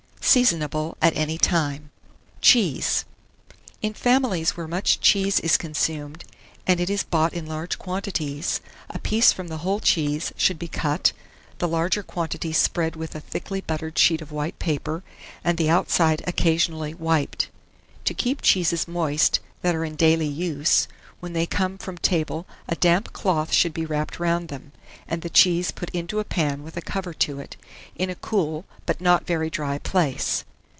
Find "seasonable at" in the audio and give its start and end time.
0.23-1.17